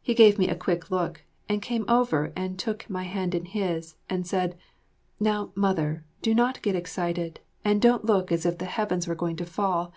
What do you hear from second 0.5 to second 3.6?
quick look, and came over and took my hand in